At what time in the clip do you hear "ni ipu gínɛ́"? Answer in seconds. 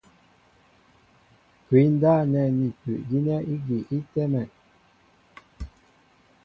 2.57-3.39